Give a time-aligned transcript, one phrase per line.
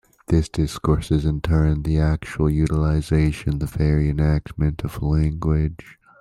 [0.29, 5.99] This discourse is, in turn, the actual utilisation, the very enactment, of language.